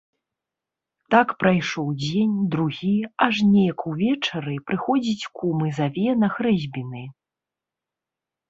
Так 1.15 1.33
прайшоў 1.41 1.91
дзень, 2.03 2.33
другі, 2.55 2.93
аж 3.25 3.35
неяк 3.51 3.79
увечары 3.91 4.55
прыходзіць 4.71 5.29
кум 5.37 5.57
і 5.69 5.75
заве 5.81 6.09
на 6.23 6.27
хрэсьбіны. 6.39 7.03